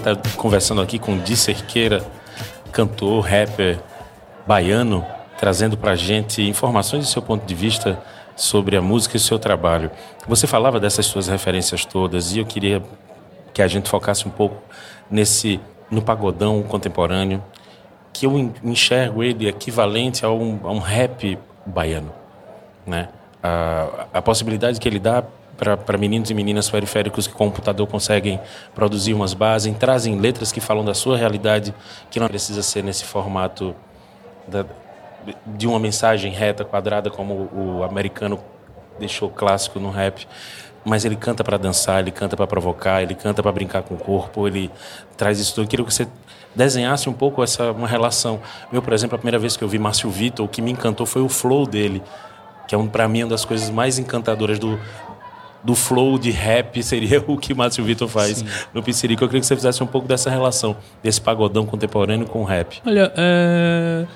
gente 0.00 0.18
está 0.18 0.36
conversando 0.36 0.80
aqui 0.80 0.98
com 0.98 1.18
Di 1.18 1.36
Cerqueira, 1.36 2.02
cantor, 2.72 3.20
rapper 3.20 3.78
baiano, 4.46 5.04
trazendo 5.38 5.76
para 5.76 5.92
a 5.92 5.96
gente 5.96 6.42
informações 6.42 7.04
do 7.04 7.10
seu 7.10 7.20
ponto 7.20 7.44
de 7.44 7.54
vista 7.54 8.00
sobre 8.34 8.76
a 8.76 8.82
música 8.82 9.16
e 9.16 9.18
o 9.18 9.20
seu 9.20 9.38
trabalho. 9.38 9.90
Você 10.26 10.46
falava 10.46 10.80
dessas 10.80 11.04
suas 11.06 11.28
referências 11.28 11.84
todas 11.84 12.34
e 12.34 12.38
eu 12.38 12.46
queria 12.46 12.82
que 13.52 13.60
a 13.60 13.68
gente 13.68 13.88
focasse 13.90 14.26
um 14.26 14.30
pouco 14.30 14.56
nesse 15.10 15.60
no 15.90 16.00
pagodão 16.00 16.62
contemporâneo, 16.62 17.42
que 18.12 18.24
eu 18.24 18.38
en- 18.38 18.52
enxergo 18.62 19.22
ele 19.22 19.48
equivalente 19.48 20.24
a 20.24 20.30
um, 20.30 20.60
a 20.62 20.70
um 20.70 20.78
rap 20.78 21.38
baiano, 21.66 22.12
né? 22.86 23.08
A, 23.42 24.06
a 24.14 24.22
possibilidade 24.22 24.78
que 24.78 24.88
ele 24.88 24.98
dá 25.00 25.24
para 25.60 25.98
meninos 25.98 26.30
e 26.30 26.34
meninas 26.34 26.70
periféricos 26.70 27.26
que 27.26 27.34
com 27.34 27.46
o 27.46 27.50
computador 27.50 27.86
conseguem 27.86 28.40
produzir 28.74 29.12
umas 29.12 29.34
bases, 29.34 29.74
trazem 29.78 30.18
letras 30.18 30.50
que 30.50 30.60
falam 30.60 30.82
da 30.82 30.94
sua 30.94 31.18
realidade, 31.18 31.74
que 32.10 32.18
não 32.18 32.26
precisa 32.26 32.62
ser 32.62 32.82
nesse 32.82 33.04
formato 33.04 33.74
da- 34.48 34.64
de 35.44 35.66
uma 35.66 35.78
mensagem 35.78 36.32
reta, 36.32 36.64
quadrada, 36.64 37.10
como 37.10 37.50
o 37.52 37.84
americano 37.84 38.40
deixou 38.98 39.28
clássico 39.28 39.78
no 39.78 39.90
rap. 39.90 40.26
Mas 40.82 41.04
ele 41.04 41.14
canta 41.14 41.44
para 41.44 41.58
dançar, 41.58 42.00
ele 42.00 42.10
canta 42.10 42.34
para 42.38 42.46
provocar, 42.46 43.02
ele 43.02 43.14
canta 43.14 43.42
para 43.42 43.52
brincar 43.52 43.82
com 43.82 43.94
o 43.94 43.98
corpo, 43.98 44.48
ele 44.48 44.70
traz 45.14 45.38
isso 45.38 45.54
tudo. 45.54 45.64
Eu 45.64 45.68
queria 45.68 45.84
que 45.84 45.92
você 45.92 46.08
desenhasse 46.54 47.06
um 47.06 47.12
pouco 47.12 47.42
essa 47.42 47.70
uma 47.70 47.86
relação. 47.86 48.40
Eu, 48.72 48.80
por 48.80 48.94
exemplo, 48.94 49.14
a 49.14 49.18
primeira 49.18 49.38
vez 49.38 49.58
que 49.58 49.62
eu 49.62 49.68
vi 49.68 49.78
Márcio 49.78 50.08
Vitor, 50.08 50.46
o 50.46 50.48
que 50.48 50.62
me 50.62 50.70
encantou 50.70 51.04
foi 51.04 51.20
o 51.20 51.28
flow 51.28 51.66
dele, 51.66 52.02
que 52.66 52.74
é 52.74 52.78
um, 52.78 52.88
para 52.88 53.06
mim 53.06 53.24
uma 53.24 53.30
das 53.30 53.44
coisas 53.44 53.68
mais 53.68 53.98
encantadoras 53.98 54.58
do 54.58 54.80
do 55.62 55.74
flow 55.74 56.18
de 56.18 56.30
rap 56.30 56.82
seria 56.82 57.22
o 57.28 57.36
que 57.36 57.52
Márcio 57.54 57.84
Vitor 57.84 58.08
faz 58.08 58.44
no 58.72 58.82
Pizzerico. 58.82 59.22
Eu 59.24 59.28
queria 59.28 59.40
que 59.40 59.46
você 59.46 59.54
fizesse 59.56 59.82
um 59.82 59.86
pouco 59.86 60.08
dessa 60.08 60.30
relação, 60.30 60.76
desse 61.02 61.20
pagodão 61.20 61.66
contemporâneo 61.66 62.26
com 62.26 62.40
o 62.40 62.44
rap. 62.44 62.80
Olha, 62.86 63.12
é... 63.16 64.06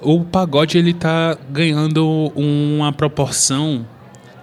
o 0.00 0.20
pagode 0.24 0.78
ele 0.78 0.94
tá 0.94 1.36
ganhando 1.50 2.32
uma 2.36 2.92
proporção 2.92 3.84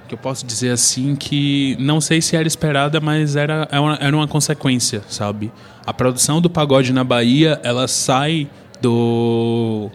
que 0.07 0.13
eu 0.13 0.17
posso 0.17 0.45
dizer 0.45 0.71
assim 0.71 1.15
que 1.17 1.75
não 1.79 1.99
sei 1.99 2.21
se 2.21 2.35
era 2.35 2.47
esperada, 2.47 3.01
mas 3.01 3.35
era, 3.35 3.67
era 3.69 3.81
uma- 3.81 3.97
era 3.99 4.15
uma 4.15 4.27
consequência, 4.27 5.01
sabe? 5.09 5.51
A 5.85 5.93
produção 5.93 6.39
do 6.39 6.49
pagode 6.49 6.93
na 6.93 7.03
Bahia, 7.03 7.59
ela 7.63 7.87
sai 7.89 8.47
do 8.81 9.89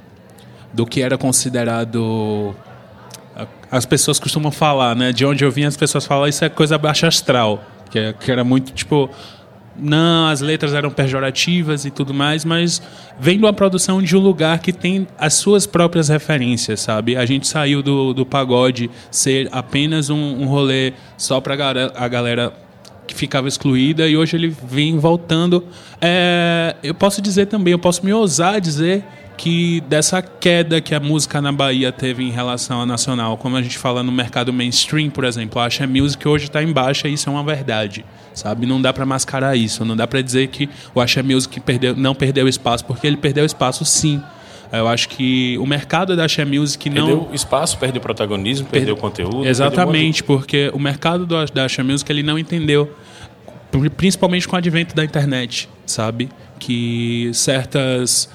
do 0.72 0.86
que 0.86 1.02
era 1.02 1.16
considerado 1.18 2.54
as 3.72 3.86
pessoas 3.86 4.20
costumam 4.20 4.52
falar, 4.52 4.94
né? 4.94 5.12
De 5.12 5.24
onde 5.24 5.42
eu 5.42 5.50
vim, 5.50 5.64
as 5.64 5.78
pessoas 5.78 6.04
falam 6.04 6.28
isso 6.28 6.44
é 6.44 6.50
coisa 6.50 6.76
baixa 6.76 7.08
astral, 7.08 7.64
que, 7.90 7.98
é, 7.98 8.12
que 8.12 8.30
era 8.30 8.44
muito 8.44 8.70
tipo 8.72 9.08
não, 9.74 10.28
as 10.28 10.42
letras 10.42 10.74
eram 10.74 10.90
pejorativas 10.90 11.86
e 11.86 11.90
tudo 11.90 12.12
mais, 12.12 12.44
mas 12.44 12.82
vem 13.18 13.38
de 13.38 13.44
uma 13.44 13.54
produção 13.54 14.02
de 14.02 14.14
um 14.14 14.20
lugar 14.20 14.58
que 14.58 14.70
tem 14.70 15.08
as 15.18 15.32
suas 15.32 15.66
próprias 15.66 16.10
referências, 16.10 16.80
sabe? 16.80 17.16
A 17.16 17.24
gente 17.24 17.48
saiu 17.48 17.82
do, 17.82 18.12
do 18.12 18.26
pagode 18.26 18.90
ser 19.10 19.48
apenas 19.50 20.10
um, 20.10 20.42
um 20.42 20.44
rolê 20.46 20.92
só 21.16 21.40
para 21.40 21.54
a 21.96 22.08
galera 22.08 22.52
que 23.06 23.14
ficava 23.14 23.48
excluída 23.48 24.06
e 24.06 24.14
hoje 24.14 24.36
ele 24.36 24.54
vem 24.64 24.98
voltando. 24.98 25.64
É, 25.98 26.76
eu 26.82 26.94
posso 26.94 27.22
dizer 27.22 27.46
também, 27.46 27.72
eu 27.72 27.78
posso 27.78 28.04
me 28.04 28.12
ousar 28.12 28.60
dizer 28.60 29.02
que 29.36 29.80
dessa 29.88 30.22
queda 30.22 30.80
que 30.80 30.94
a 30.94 31.00
música 31.00 31.40
na 31.40 31.50
Bahia 31.50 31.90
teve 31.90 32.22
em 32.22 32.30
relação 32.30 32.80
à 32.80 32.86
nacional, 32.86 33.36
como 33.36 33.56
a 33.56 33.62
gente 33.62 33.78
fala 33.78 34.02
no 34.02 34.12
mercado 34.12 34.52
mainstream, 34.52 35.10
por 35.10 35.24
exemplo, 35.24 35.60
a 35.60 35.66
Axé 35.66 35.86
Music 35.86 36.26
hoje 36.26 36.44
está 36.44 36.62
em 36.62 36.72
baixa 36.72 37.08
e 37.08 37.14
isso 37.14 37.28
é 37.28 37.32
uma 37.32 37.42
verdade, 37.42 38.04
sabe? 38.34 38.66
Não 38.66 38.80
dá 38.80 38.92
para 38.92 39.04
mascarar 39.04 39.56
isso, 39.56 39.84
não 39.84 39.96
dá 39.96 40.06
para 40.06 40.20
dizer 40.22 40.48
que 40.48 40.68
o 40.94 41.00
Axé 41.00 41.22
Music 41.22 41.60
perdeu, 41.60 41.96
não 41.96 42.14
perdeu 42.14 42.46
espaço, 42.46 42.84
porque 42.84 43.06
ele 43.06 43.16
perdeu 43.16 43.44
espaço 43.44 43.84
sim. 43.84 44.22
Eu 44.70 44.88
acho 44.88 45.08
que 45.10 45.58
o 45.58 45.66
mercado 45.66 46.16
da 46.16 46.24
Axé 46.24 46.44
Music 46.44 46.88
não... 46.88 47.06
Perdeu 47.06 47.30
espaço, 47.34 47.76
perdeu 47.78 48.00
protagonismo, 48.00 48.66
perdeu 48.68 48.96
conteúdo. 48.96 49.46
Exatamente, 49.46 50.22
perdeu 50.22 50.38
porque 50.38 50.70
o 50.72 50.78
mercado 50.78 51.26
da 51.26 51.64
Axé 51.64 51.82
Music 51.82 52.10
ele 52.10 52.22
não 52.22 52.38
entendeu, 52.38 52.90
principalmente 53.96 54.48
com 54.48 54.56
o 54.56 54.58
advento 54.58 54.94
da 54.94 55.04
internet, 55.04 55.68
sabe? 55.84 56.30
Que 56.58 57.30
certas 57.34 58.30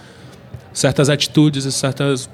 certas 0.74 1.10
atitudes 1.10 1.66
e 1.66 1.72
certas 1.72 2.30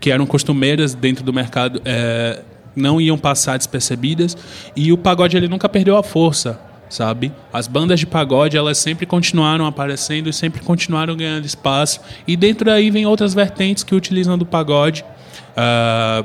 que 0.00 0.10
eram 0.10 0.26
costumeiras 0.26 0.94
dentro 0.94 1.24
do 1.24 1.32
mercado 1.32 1.80
é, 1.84 2.42
não 2.74 3.00
iam 3.00 3.16
passar 3.16 3.56
despercebidas. 3.56 4.36
E 4.74 4.92
o 4.92 4.98
pagode 4.98 5.36
ele 5.36 5.48
nunca 5.48 5.68
perdeu 5.68 5.96
a 5.96 6.02
força 6.02 6.58
sabe? 6.92 7.32
As 7.50 7.66
bandas 7.66 7.98
de 7.98 8.06
pagode 8.06 8.56
elas 8.56 8.76
sempre 8.76 9.06
continuaram 9.06 9.66
aparecendo 9.66 10.28
e 10.28 10.32
sempre 10.32 10.60
continuaram 10.60 11.16
ganhando 11.16 11.46
espaço. 11.46 12.00
E 12.28 12.36
dentro 12.36 12.66
daí 12.66 12.90
vem 12.90 13.06
outras 13.06 13.32
vertentes 13.32 13.82
que 13.82 13.94
utilizam 13.94 14.36
do 14.36 14.44
pagode. 14.44 15.02
Uh, 15.56 16.24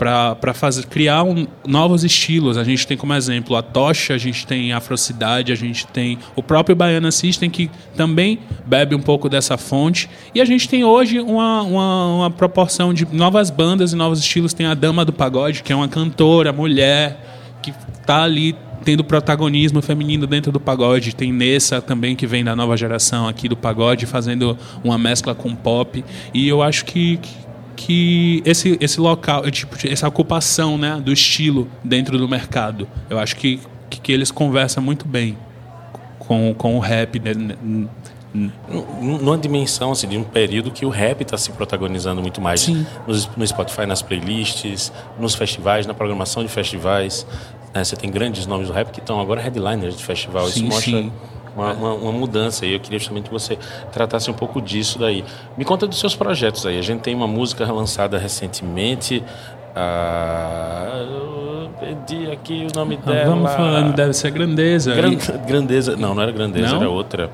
para 0.00 0.54
fazer 0.54 0.86
criar 0.86 1.24
um, 1.24 1.46
novos 1.66 2.04
estilos. 2.04 2.56
A 2.56 2.64
gente 2.64 2.86
tem 2.86 2.96
como 2.96 3.12
exemplo 3.12 3.54
a 3.54 3.60
Tocha, 3.60 4.14
a 4.14 4.18
gente 4.18 4.46
tem 4.46 4.72
a 4.72 4.78
Afrocidade, 4.78 5.52
a 5.52 5.54
gente 5.54 5.86
tem 5.86 6.18
o 6.34 6.42
próprio 6.42 6.74
Baiana 6.74 7.10
System 7.10 7.50
que 7.50 7.70
também 7.94 8.38
bebe 8.64 8.94
um 8.94 9.00
pouco 9.00 9.28
dessa 9.28 9.58
fonte. 9.58 10.08
E 10.34 10.40
a 10.40 10.44
gente 10.46 10.66
tem 10.70 10.84
hoje 10.84 11.20
uma, 11.20 11.60
uma, 11.60 12.06
uma 12.16 12.30
proporção 12.30 12.94
de 12.94 13.06
novas 13.12 13.50
bandas 13.50 13.92
e 13.92 13.96
novos 13.96 14.20
estilos. 14.20 14.54
Tem 14.54 14.64
a 14.64 14.72
Dama 14.72 15.04
do 15.04 15.12
Pagode, 15.12 15.62
que 15.62 15.70
é 15.70 15.76
uma 15.76 15.88
cantora, 15.88 16.50
mulher, 16.50 17.58
que 17.62 17.70
está 18.00 18.22
ali 18.22 18.56
tendo 18.82 19.04
protagonismo 19.04 19.82
feminino 19.82 20.26
dentro 20.26 20.50
do 20.50 20.58
pagode. 20.58 21.14
Tem 21.14 21.30
Nessa 21.30 21.82
também, 21.82 22.16
que 22.16 22.26
vem 22.26 22.42
da 22.42 22.56
nova 22.56 22.74
geração 22.74 23.28
aqui 23.28 23.50
do 23.50 23.56
pagode, 23.56 24.06
fazendo 24.06 24.56
uma 24.82 24.96
mescla 24.96 25.34
com 25.34 25.54
pop. 25.54 26.02
E 26.32 26.48
eu 26.48 26.62
acho 26.62 26.86
que, 26.86 27.18
que 27.18 27.49
esse, 28.44 28.76
esse 28.80 29.00
local, 29.00 29.48
tipo, 29.50 29.76
essa 29.86 30.06
ocupação 30.06 30.76
né, 30.76 31.00
do 31.02 31.12
estilo 31.12 31.68
dentro 31.82 32.18
do 32.18 32.28
mercado, 32.28 32.86
eu 33.08 33.18
acho 33.18 33.36
que, 33.36 33.60
que, 33.88 34.00
que 34.00 34.12
eles 34.12 34.30
conversam 34.30 34.82
muito 34.82 35.06
bem 35.06 35.36
com, 36.18 36.54
com 36.54 36.76
o 36.76 36.78
rap. 36.78 37.18
Né, 37.18 37.34
numa 39.00 39.36
dimensão 39.36 39.90
assim, 39.90 40.06
de 40.06 40.16
um 40.16 40.22
período 40.22 40.70
que 40.70 40.86
o 40.86 40.88
rap 40.88 41.22
está 41.22 41.36
se 41.36 41.50
protagonizando 41.50 42.22
muito 42.22 42.40
mais 42.40 42.68
no, 42.68 42.86
no, 43.36 43.46
Spotify, 43.46 43.86
nas 43.86 44.02
playlists, 44.02 44.92
nos 45.18 45.34
festivais, 45.34 45.86
na 45.86 45.94
programação 45.94 46.44
de 46.44 46.48
festivais. 46.48 47.26
Né? 47.74 47.82
Você 47.82 47.96
tem 47.96 48.08
grandes 48.10 48.46
nomes 48.46 48.68
do 48.68 48.72
rap 48.72 48.90
que 48.92 49.00
estão 49.00 49.20
agora 49.20 49.40
headliners 49.40 49.96
de 49.96 50.04
festival. 50.04 50.46
Sim, 50.46 50.60
Isso 50.60 50.64
mostra 50.64 51.02
sim 51.02 51.12
uma, 51.54 51.72
uma, 51.72 51.94
uma, 51.94 52.12
mudança. 52.12 52.66
E 52.66 52.74
eu 52.74 52.80
queria 52.80 52.98
justamente 52.98 53.24
que 53.24 53.32
você 53.32 53.58
tratasse 53.92 54.30
um 54.30 54.34
pouco 54.34 54.60
disso 54.60 54.98
daí. 54.98 55.24
Me 55.56 55.64
conta 55.64 55.86
dos 55.86 55.98
seus 55.98 56.14
projetos 56.14 56.66
aí. 56.66 56.78
A 56.78 56.82
gente 56.82 57.00
tem 57.00 57.14
uma 57.14 57.26
música 57.26 57.70
lançada 57.70 58.18
recentemente. 58.18 59.22
Ah, 59.74 61.04
eu 61.08 61.70
perdi 61.78 62.30
aqui 62.30 62.66
o 62.72 62.76
nome 62.76 62.96
dela. 62.96 63.30
Vamos 63.30 63.52
falando, 63.52 63.94
deve 63.94 64.12
ser 64.12 64.30
Grandeza. 64.30 64.94
Gran, 64.94 65.16
grandeza, 65.46 65.96
não, 65.96 66.14
não 66.14 66.22
era 66.22 66.32
Grandeza, 66.32 66.70
não? 66.70 66.80
era 66.80 66.90
outra. 66.90 67.30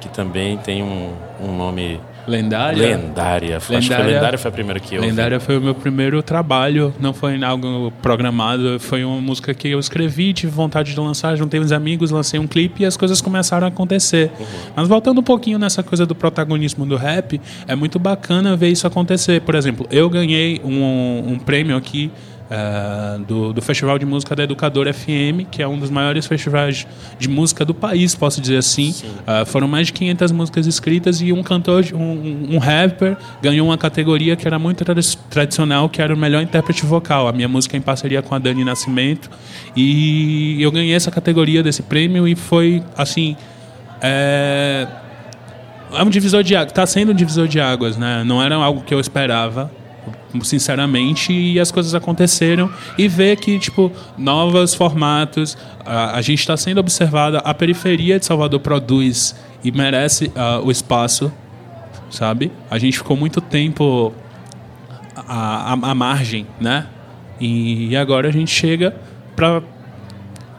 Que 0.00 0.08
também 0.08 0.56
tem 0.56 0.82
um, 0.82 1.12
um 1.40 1.56
nome 1.56 2.00
Lendária? 2.30 2.96
Lendária. 2.96 3.56
Acho 3.56 3.68
que 3.68 4.02
Lendária 4.02 4.38
foi 4.38 4.48
a 4.48 4.52
primeira 4.52 4.78
que 4.80 4.94
eu 4.94 5.00
Lendária 5.00 5.36
ouvi. 5.36 5.46
foi 5.46 5.58
o 5.58 5.60
meu 5.60 5.74
primeiro 5.74 6.22
trabalho, 6.22 6.94
não 7.00 7.12
foi 7.12 7.42
algo 7.42 7.92
programado, 8.00 8.78
foi 8.78 9.04
uma 9.04 9.20
música 9.20 9.52
que 9.52 9.68
eu 9.68 9.80
escrevi, 9.80 10.32
tive 10.32 10.52
vontade 10.52 10.94
de 10.94 11.00
lançar, 11.00 11.34
juntei 11.36 11.58
uns 11.58 11.72
amigos, 11.72 12.12
lancei 12.12 12.38
um 12.38 12.46
clipe 12.46 12.84
e 12.84 12.86
as 12.86 12.96
coisas 12.96 13.20
começaram 13.20 13.66
a 13.66 13.68
acontecer. 13.68 14.30
Uhum. 14.38 14.46
Mas 14.76 14.86
voltando 14.86 15.20
um 15.20 15.24
pouquinho 15.24 15.58
nessa 15.58 15.82
coisa 15.82 16.06
do 16.06 16.14
protagonismo 16.14 16.86
do 16.86 16.96
rap, 16.96 17.40
é 17.66 17.74
muito 17.74 17.98
bacana 17.98 18.56
ver 18.56 18.68
isso 18.68 18.86
acontecer. 18.86 19.40
Por 19.40 19.56
exemplo, 19.56 19.86
eu 19.90 20.08
ganhei 20.08 20.60
um, 20.64 21.32
um 21.32 21.38
prêmio 21.38 21.76
aqui 21.76 22.10
uh, 22.50 23.18
do, 23.20 23.52
do 23.52 23.62
Festival 23.62 23.98
de 23.98 24.04
Música 24.04 24.34
da 24.34 24.42
Educador 24.42 24.92
FM, 24.92 25.48
que 25.50 25.62
é 25.62 25.68
um 25.68 25.78
dos 25.78 25.90
maiores 25.90 26.26
festivais 26.26 26.86
de 27.18 27.28
música 27.28 27.64
do 27.64 27.72
país, 27.72 28.14
posso 28.14 28.40
dizer 28.40 28.56
assim. 28.56 28.90
Uh, 28.90 29.46
foram 29.46 29.68
mais 29.68 29.86
de 29.86 29.92
500 29.92 30.32
músicas 30.32 30.66
escritas 30.66 31.20
e 31.20 31.32
um 31.32 31.42
cantor, 31.42 31.86
um, 31.94 32.54
um 32.54 32.58
rapper, 32.58 33.16
ganhou 33.40 33.68
uma 33.68 33.78
categoria 33.78 34.36
que 34.36 34.46
era 34.46 34.58
muito 34.58 34.84
tradicional, 35.30 35.88
que 35.88 36.02
era 36.02 36.12
o 36.12 36.16
melhor 36.16 36.42
intérprete 36.42 36.84
vocal. 36.84 37.28
A 37.28 37.32
minha 37.32 37.48
música 37.48 37.76
é 37.76 37.78
em 37.78 37.82
parceria 37.82 38.20
com 38.22 38.34
a 38.34 38.38
Dani 38.38 38.64
Nascimento. 38.64 39.30
E 39.76 40.60
eu 40.60 40.72
ganhei 40.72 40.94
essa 40.94 41.10
categoria 41.10 41.62
desse 41.62 41.82
prêmio 41.82 42.26
e 42.26 42.34
foi, 42.34 42.82
assim... 42.96 43.36
É, 44.02 44.86
é 45.92 46.02
um 46.02 46.08
divisor 46.08 46.42
de 46.42 46.54
águas, 46.54 46.70
está 46.70 46.86
sendo 46.86 47.12
um 47.12 47.14
divisor 47.14 47.46
de 47.46 47.60
águas, 47.60 47.96
né? 47.96 48.22
Não 48.24 48.42
era 48.42 48.54
algo 48.54 48.80
que 48.82 48.94
eu 48.94 49.00
esperava, 49.00 49.70
sinceramente, 50.42 51.32
e 51.32 51.58
as 51.58 51.70
coisas 51.70 51.94
aconteceram 51.94 52.70
e 52.96 53.08
ver 53.08 53.36
que, 53.36 53.58
tipo, 53.58 53.90
novos 54.16 54.74
formatos, 54.74 55.56
a, 55.84 56.16
a 56.16 56.22
gente 56.22 56.40
está 56.40 56.56
sendo 56.56 56.78
observada, 56.78 57.38
a 57.38 57.52
periferia 57.52 58.18
de 58.18 58.26
Salvador 58.26 58.60
produz 58.60 59.34
e 59.64 59.70
merece 59.72 60.26
uh, 60.26 60.64
o 60.64 60.70
espaço, 60.70 61.32
sabe? 62.10 62.50
A 62.70 62.78
gente 62.78 62.98
ficou 62.98 63.16
muito 63.16 63.40
tempo 63.40 64.12
à, 65.16 65.72
à, 65.72 65.90
à 65.90 65.94
margem, 65.94 66.46
né? 66.60 66.86
E, 67.40 67.88
e 67.88 67.96
agora 67.96 68.28
a 68.28 68.32
gente 68.32 68.50
chega 68.50 68.94
para 69.34 69.62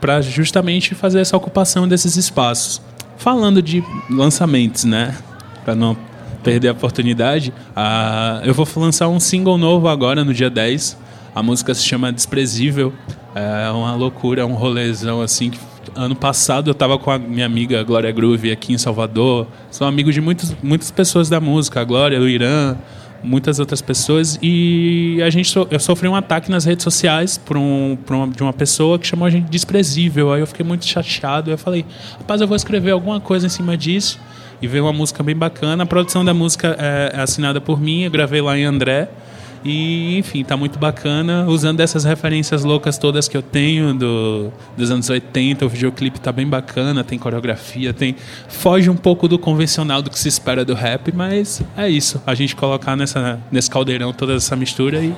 para 0.02 0.20
justamente 0.20 0.96
fazer 0.96 1.20
essa 1.20 1.38
ocupação 1.38 1.88
desses 1.88 2.16
espaços. 2.16 2.82
Falando 3.18 3.62
de 3.62 3.84
lançamentos, 4.10 4.84
né? 4.84 5.16
Para 5.64 5.76
não 5.76 5.96
perder 6.42 6.70
a 6.70 6.72
oportunidade, 6.72 7.54
uh, 7.72 8.46
eu 8.46 8.54
vou 8.54 8.68
lançar 8.78 9.08
um 9.08 9.20
single 9.20 9.58
novo 9.58 9.88
agora, 9.88 10.24
no 10.24 10.34
dia 10.34 10.50
10. 10.50 10.98
A 11.34 11.42
música 11.42 11.74
se 11.74 11.84
chama 11.84 12.12
Desprezível. 12.12 12.94
É 13.34 13.72
uma 13.72 13.96
loucura, 13.96 14.42
é 14.42 14.46
um 14.46 14.54
rolezão 14.54 15.22
assim. 15.22 15.52
Ano 15.96 16.16
passado 16.16 16.70
eu 16.70 16.74
estava 16.74 16.98
com 16.98 17.10
a 17.10 17.18
minha 17.18 17.46
amiga 17.46 17.82
Glória 17.84 18.12
Groove 18.12 18.52
aqui 18.52 18.74
em 18.74 18.78
Salvador. 18.78 19.48
Sou 19.72 19.88
amigo 19.88 20.12
de 20.12 20.20
muitos, 20.20 20.54
muitas 20.62 20.92
pessoas 20.92 21.30
da 21.30 21.40
música, 21.40 21.80
a 21.80 21.84
Glória, 21.86 22.20
o 22.20 22.28
Irã, 22.28 22.76
muitas 23.24 23.60
outras 23.60 23.82
pessoas. 23.82 24.38
E 24.42 25.22
a 25.26 25.30
gente 25.30 25.50
so, 25.50 25.66
eu 25.72 25.80
sofri 25.80 26.10
um 26.10 26.16
ataque 26.16 26.52
nas 26.52 26.66
redes 26.66 26.84
sociais 26.84 27.38
por, 27.38 27.56
um, 27.56 27.98
por 28.06 28.16
uma, 28.16 28.28
de 28.28 28.44
uma 28.44 28.52
pessoa 28.52 29.00
que 29.00 29.08
chamou 29.08 29.26
a 29.26 29.30
gente 29.30 29.46
de 29.46 29.52
desprezível. 29.52 30.34
Aí 30.34 30.42
eu 30.42 30.48
fiquei 30.48 30.66
muito 30.66 30.86
chateado. 30.86 31.50
Eu 31.50 31.58
falei, 31.58 31.86
rapaz, 32.18 32.42
eu 32.42 32.48
vou 32.48 32.58
escrever 32.58 32.92
alguma 32.92 33.22
coisa 33.22 33.48
em 33.48 33.50
cima 33.50 33.78
disso 33.78 34.20
e 34.62 34.68
veio 34.68 34.86
uma 34.86 34.94
música 34.94 35.24
bem 35.24 35.36
bacana. 35.36 35.84
A 35.84 35.86
produção 35.86 36.24
da 36.24 36.34
música 36.34 36.76
é, 36.80 37.12
é 37.16 37.22
assinada 37.22 37.60
por 37.60 37.80
mim, 37.80 38.04
eu 38.04 38.12
gravei 38.12 38.42
lá 38.42 38.58
em 38.58 38.64
André. 38.64 39.10
E, 39.64 40.18
enfim, 40.18 40.44
tá 40.44 40.58
muito 40.58 40.80
bacana. 40.80 41.46
Usando 41.48 41.80
essas 41.82 42.04
referências 42.04 42.64
loucas 42.64 42.98
todas 42.98 43.28
que 43.28 43.38
eu 43.38 43.42
tenho 43.42 43.94
do, 43.94 44.52
dos 44.76 44.90
anos 44.90 45.10
80, 45.10 45.66
o 45.66 45.70
videoclipe 45.70 46.20
tá 46.20 46.32
bem 46.32 46.48
bacana, 46.48 47.04
tem 47.04 47.20
coreografia, 47.20 47.94
tem. 47.94 48.16
Foge 48.48 48.90
um 48.90 48.96
pouco 48.96 49.28
do 49.28 49.38
convencional 49.38 50.02
do 50.02 50.10
que 50.10 50.18
se 50.18 50.28
espera 50.28 50.66
do 50.66 50.74
rap, 50.74 51.12
mas 51.16 51.62
é 51.78 51.88
isso. 51.88 52.22
A 52.26 52.34
gente 52.34 52.56
colocar 52.56 52.96
nessa, 52.96 53.40
nesse 53.52 53.70
caldeirão 53.70 54.12
toda 54.12 54.34
essa 54.34 54.56
mistura 54.56 55.00
e 55.04 55.14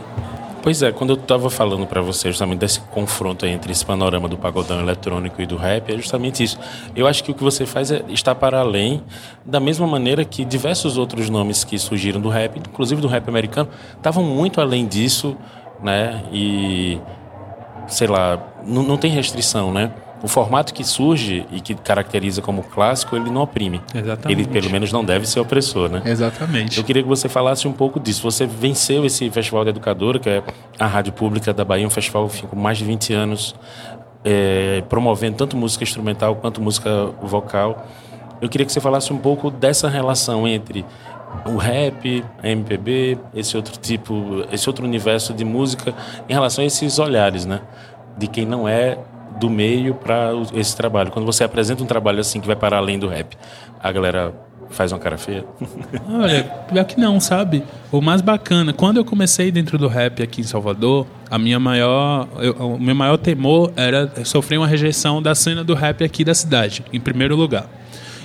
Pois 0.63 0.81
é, 0.81 0.93
quando 0.93 1.09
eu 1.09 1.17
estava 1.17 1.49
falando 1.49 1.85
para 1.85 2.01
você 2.01 2.29
justamente 2.29 2.59
desse 2.59 2.79
confronto 2.79 3.45
entre 3.45 3.73
esse 3.73 3.85
panorama 3.85 4.29
do 4.29 4.37
pagodão 4.37 4.79
eletrônico 4.79 5.41
e 5.41 5.45
do 5.45 5.57
rap, 5.57 5.93
é 5.93 5.97
justamente 5.97 6.41
isso. 6.41 6.57
Eu 6.95 7.05
acho 7.05 7.21
que 7.21 7.31
o 7.31 7.33
que 7.33 7.43
você 7.43 7.65
faz 7.65 7.91
é 7.91 8.01
estar 8.07 8.33
para 8.33 8.61
além, 8.61 9.03
da 9.45 9.59
mesma 9.59 9.85
maneira 9.85 10.23
que 10.23 10.45
diversos 10.45 10.97
outros 10.97 11.29
nomes 11.29 11.65
que 11.65 11.77
surgiram 11.77 12.21
do 12.21 12.29
rap, 12.29 12.57
inclusive 12.57 13.01
do 13.01 13.09
rap 13.09 13.27
americano, 13.27 13.67
estavam 13.97 14.23
muito 14.23 14.61
além 14.61 14.87
disso, 14.87 15.35
né? 15.83 16.23
E 16.31 16.97
sei 17.85 18.07
lá, 18.07 18.41
não, 18.65 18.83
não 18.83 18.95
tem 18.95 19.11
restrição, 19.11 19.69
né? 19.73 19.91
O 20.23 20.27
formato 20.29 20.73
que 20.73 20.85
surge 20.85 21.45
e 21.51 21.59
que 21.59 21.75
caracteriza 21.75 22.41
como 22.41 22.63
clássico, 22.63 23.13
ele 23.13 23.29
não 23.29 23.41
oprime. 23.41 23.81
Exatamente. 23.93 24.41
Ele, 24.41 24.47
pelo 24.47 24.71
menos, 24.71 24.89
não 24.89 25.03
deve 25.03 25.27
ser 25.27 25.41
opressor, 25.41 25.89
né? 25.89 26.01
Exatamente. 26.05 26.77
Eu 26.77 26.83
queria 26.85 27.03
que 27.03 27.09
você 27.09 27.27
falasse 27.27 27.67
um 27.67 27.73
pouco 27.73 27.99
disso. 27.99 28.23
Você 28.23 28.45
venceu 28.45 29.05
esse 29.05 29.29
Festival 29.29 29.65
da 29.65 29.71
Educadora, 29.71 30.17
que 30.19 30.29
é 30.29 30.41
a 30.79 30.87
Rádio 30.87 31.11
Pública 31.11 31.53
da 31.53 31.65
Bahia, 31.65 31.85
um 31.85 31.89
festival 31.89 32.31
com 32.49 32.55
mais 32.55 32.77
de 32.77 32.85
20 32.85 33.13
anos, 33.13 33.53
é, 34.23 34.81
promovendo 34.87 35.35
tanto 35.35 35.57
música 35.57 35.83
instrumental 35.83 36.37
quanto 36.37 36.61
música 36.61 37.07
vocal. 37.21 37.85
Eu 38.41 38.47
queria 38.47 38.65
que 38.65 38.71
você 38.71 38.79
falasse 38.79 39.11
um 39.11 39.17
pouco 39.17 39.51
dessa 39.51 39.89
relação 39.89 40.47
entre 40.47 40.85
o 41.45 41.57
rap, 41.57 42.23
a 42.41 42.47
MPB, 42.47 43.17
esse 43.35 43.57
outro 43.57 43.77
tipo, 43.77 44.45
esse 44.53 44.69
outro 44.69 44.85
universo 44.85 45.33
de 45.33 45.43
música 45.43 45.93
em 46.29 46.33
relação 46.33 46.63
a 46.63 46.67
esses 46.67 46.97
olhares, 46.97 47.45
né? 47.45 47.59
De 48.17 48.27
quem 48.27 48.45
não 48.45 48.69
é 48.69 48.97
do 49.39 49.49
meio 49.49 49.95
para 49.95 50.31
esse 50.53 50.75
trabalho. 50.75 51.11
Quando 51.11 51.25
você 51.25 51.43
apresenta 51.43 51.83
um 51.83 51.87
trabalho 51.87 52.19
assim 52.19 52.39
que 52.39 52.47
vai 52.47 52.55
para 52.55 52.77
além 52.77 52.99
do 52.99 53.07
rap, 53.07 53.37
a 53.81 53.91
galera 53.91 54.33
faz 54.69 54.91
uma 54.91 54.99
cara 54.99 55.17
feia? 55.17 55.45
Olha, 56.09 56.43
pior 56.43 56.83
que 56.85 56.99
não, 56.99 57.19
sabe? 57.19 57.63
O 57.91 58.01
mais 58.01 58.21
bacana, 58.21 58.73
quando 58.73 58.97
eu 58.97 59.05
comecei 59.05 59.51
dentro 59.51 59.77
do 59.77 59.87
rap 59.87 60.21
aqui 60.21 60.41
em 60.41 60.43
Salvador, 60.43 61.07
a 61.29 61.37
minha 61.37 61.59
maior, 61.59 62.27
eu, 62.39 62.53
o 62.53 62.79
meu 62.79 62.95
maior 62.95 63.17
temor 63.17 63.71
era 63.75 64.11
sofrer 64.25 64.57
uma 64.57 64.67
rejeição 64.67 65.21
da 65.21 65.35
cena 65.35 65.63
do 65.63 65.73
rap 65.73 66.03
aqui 66.03 66.23
da 66.23 66.33
cidade, 66.33 66.83
em 66.91 66.99
primeiro 66.99 67.35
lugar. 67.35 67.67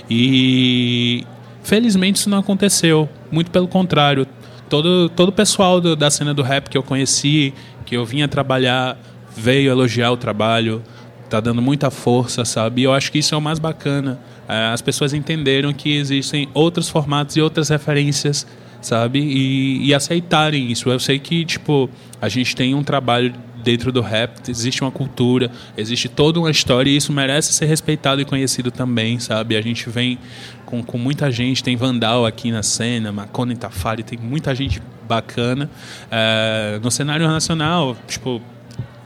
E 0.09 1.25
felizmente 1.63 2.19
isso 2.19 2.29
não 2.29 2.39
aconteceu, 2.39 3.07
muito 3.31 3.51
pelo 3.51 3.67
contrário. 3.67 4.27
Todo, 4.67 5.09
todo 5.09 5.29
o 5.29 5.31
pessoal 5.31 5.79
do, 5.79 5.95
da 5.95 6.09
cena 6.09 6.33
do 6.33 6.41
rap 6.41 6.69
que 6.69 6.77
eu 6.77 6.83
conheci, 6.83 7.53
que 7.85 7.95
eu 7.95 8.05
vinha 8.05 8.27
trabalhar, 8.27 8.97
veio 9.35 9.71
elogiar 9.71 10.11
o 10.11 10.17
trabalho, 10.17 10.81
tá 11.29 11.39
dando 11.39 11.61
muita 11.61 11.91
força, 11.91 12.43
sabe? 12.43 12.81
E 12.81 12.83
eu 12.85 12.93
acho 12.93 13.11
que 13.11 13.19
isso 13.19 13.35
é 13.35 13.37
o 13.37 13.41
mais 13.41 13.59
bacana. 13.59 14.19
É, 14.47 14.67
as 14.73 14.81
pessoas 14.81 15.13
entenderam 15.13 15.71
que 15.71 15.95
existem 15.95 16.49
outros 16.53 16.89
formatos 16.89 17.37
e 17.37 17.41
outras 17.41 17.69
referências, 17.69 18.47
sabe? 18.81 19.19
E, 19.19 19.87
e 19.87 19.93
aceitarem 19.93 20.71
isso. 20.71 20.89
Eu 20.89 20.99
sei 20.99 21.19
que, 21.19 21.45
tipo, 21.45 21.89
a 22.21 22.27
gente 22.27 22.55
tem 22.55 22.73
um 22.73 22.83
trabalho 22.83 23.33
dentro 23.63 23.91
do 23.91 24.01
rap, 24.01 24.39
existe 24.49 24.81
uma 24.81 24.91
cultura, 24.91 25.51
existe 25.77 26.07
toda 26.07 26.39
uma 26.39 26.49
história 26.49 26.89
e 26.89 26.95
isso 26.95 27.11
merece 27.11 27.53
ser 27.53 27.65
respeitado 27.65 28.21
e 28.21 28.25
conhecido 28.25 28.71
também, 28.71 29.19
sabe? 29.19 29.55
A 29.55 29.61
gente 29.61 29.89
vem 29.89 30.17
com, 30.65 30.81
com 30.81 30.97
muita 30.97 31.31
gente, 31.31 31.63
tem 31.63 31.75
Vandal 31.75 32.25
aqui 32.25 32.51
na 32.51 32.63
cena, 32.63 33.11
Macone 33.11 33.55
Tafari, 33.55 34.01
tem 34.01 34.17
muita 34.17 34.55
gente 34.55 34.81
bacana. 35.07 35.69
É, 36.09 36.79
no 36.81 36.89
cenário 36.89 37.27
nacional, 37.27 37.97
tipo, 38.07 38.41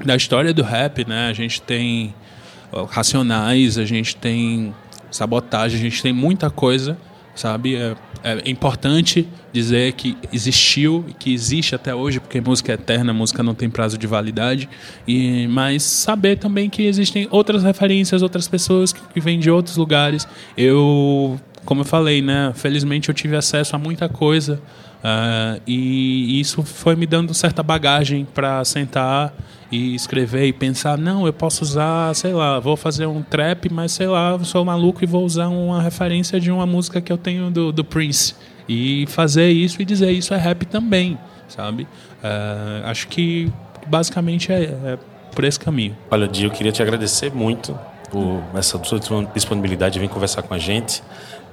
da 0.05 0.15
história 0.15 0.53
do 0.53 0.63
rap, 0.63 1.07
né? 1.07 1.27
A 1.27 1.33
gente 1.33 1.61
tem 1.61 2.13
Racionais, 2.89 3.77
a 3.77 3.85
gente 3.85 4.15
tem 4.15 4.73
Sabotagem, 5.11 5.77
a 5.77 5.81
gente 5.81 6.01
tem 6.01 6.11
muita 6.11 6.49
coisa, 6.49 6.97
sabe? 7.35 7.75
É, 7.75 7.95
é 8.23 8.49
importante 8.49 9.27
dizer 9.51 9.93
que 9.93 10.17
existiu 10.31 11.05
e 11.07 11.13
que 11.13 11.31
existe 11.31 11.75
até 11.75 11.93
hoje, 11.93 12.19
porque 12.19 12.41
música 12.41 12.71
é 12.71 12.75
eterna, 12.75 13.13
música 13.13 13.43
não 13.43 13.53
tem 13.53 13.69
prazo 13.69 13.97
de 13.97 14.07
validade, 14.07 14.67
e 15.07 15.45
mas 15.47 15.83
saber 15.83 16.37
também 16.37 16.69
que 16.69 16.83
existem 16.83 17.27
outras 17.29 17.63
referências, 17.63 18.23
outras 18.23 18.47
pessoas 18.47 18.91
que, 18.91 19.01
que 19.13 19.19
vêm 19.19 19.39
de 19.39 19.51
outros 19.51 19.77
lugares. 19.77 20.27
Eu, 20.57 21.39
como 21.63 21.81
eu 21.81 21.85
falei, 21.85 22.21
né? 22.21 22.51
Felizmente 22.55 23.09
eu 23.09 23.13
tive 23.13 23.35
acesso 23.35 23.75
a 23.75 23.79
muita 23.79 24.09
coisa 24.09 24.59
Uh, 25.03 25.59
e 25.67 26.39
isso 26.39 26.63
foi 26.63 26.95
me 26.95 27.05
dando 27.05 27.33
certa 27.33 27.61
bagagem 27.61 28.23
para 28.23 28.63
sentar 28.63 29.33
e 29.69 29.93
escrever 29.95 30.45
e 30.45 30.53
pensar, 30.53 30.97
não, 30.97 31.25
eu 31.25 31.33
posso 31.33 31.63
usar, 31.63 32.15
sei 32.15 32.31
lá, 32.31 32.57
vou 32.59 32.77
fazer 32.77 33.05
um 33.05 33.21
trap, 33.21 33.69
mas 33.69 33.91
sei 33.91 34.07
lá, 34.07 34.39
sou 34.43 34.63
maluco 34.63 35.03
e 35.03 35.07
vou 35.07 35.25
usar 35.25 35.49
uma 35.49 35.81
referência 35.81 36.39
de 36.39 36.49
uma 36.49 36.65
música 36.65 37.01
que 37.01 37.11
eu 37.11 37.17
tenho 37.17 37.51
do, 37.51 37.73
do 37.73 37.83
Prince. 37.83 38.33
E 38.69 39.05
fazer 39.07 39.49
isso 39.49 39.81
e 39.81 39.85
dizer 39.85 40.11
isso 40.11 40.33
é 40.33 40.37
rap 40.37 40.65
também, 40.65 41.17
sabe? 41.49 41.83
Uh, 41.83 42.85
acho 42.85 43.09
que 43.09 43.51
basicamente 43.87 44.53
é, 44.53 44.63
é, 44.63 44.97
por 45.35 45.43
esse 45.43 45.59
caminho. 45.59 45.97
Olha, 46.09 46.29
Dio, 46.29 46.47
eu 46.47 46.51
queria 46.51 46.71
te 46.71 46.81
agradecer 46.81 47.33
muito 47.33 47.77
por 48.09 48.41
essa 48.53 48.81
sua 48.83 48.99
disponibilidade 49.33 49.95
de 49.95 49.99
vir 49.99 50.07
conversar 50.07 50.43
com 50.43 50.53
a 50.53 50.57
gente 50.57 51.03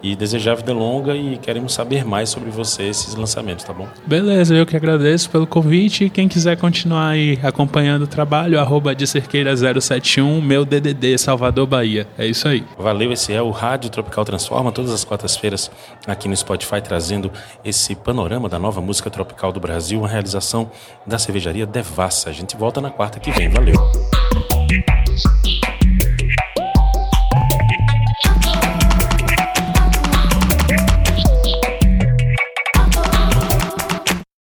e 0.02 0.16
desejar 0.16 0.54
vida 0.54 0.72
longa 0.72 1.14
e 1.14 1.36
queremos 1.36 1.74
saber 1.74 2.04
mais 2.04 2.28
sobre 2.28 2.50
você, 2.50 2.84
esses 2.84 3.14
lançamentos, 3.14 3.64
tá 3.64 3.72
bom? 3.72 3.88
Beleza, 4.06 4.54
eu 4.54 4.66
que 4.66 4.76
agradeço 4.76 5.30
pelo 5.30 5.46
convite. 5.46 6.08
Quem 6.08 6.28
quiser 6.28 6.56
continuar 6.56 7.10
aí 7.10 7.38
acompanhando 7.42 8.02
o 8.02 8.06
trabalho, 8.06 8.58
arroba 8.58 8.94
de 8.94 9.06
cerqueira 9.06 9.54
071, 9.56 10.40
meu 10.40 10.64
DDD, 10.64 11.18
Salvador, 11.18 11.66
Bahia. 11.66 12.06
É 12.16 12.26
isso 12.26 12.48
aí. 12.48 12.64
Valeu, 12.78 13.12
esse 13.12 13.32
é 13.32 13.42
o 13.42 13.50
Rádio 13.50 13.90
Tropical 13.90 14.24
Transforma, 14.24 14.72
todas 14.72 14.92
as 14.92 15.04
quartas-feiras 15.04 15.70
aqui 16.06 16.28
no 16.28 16.36
Spotify, 16.36 16.80
trazendo 16.80 17.30
esse 17.64 17.94
panorama 17.94 18.48
da 18.48 18.58
nova 18.58 18.80
música 18.80 19.10
tropical 19.10 19.52
do 19.52 19.60
Brasil, 19.60 19.98
uma 19.98 20.08
realização 20.08 20.70
da 21.06 21.18
cervejaria 21.18 21.66
Devassa. 21.66 22.30
A 22.30 22.32
gente 22.32 22.56
volta 22.56 22.80
na 22.80 22.90
quarta 22.90 23.18
que 23.20 23.30
vem. 23.30 23.48
Valeu! 23.48 23.74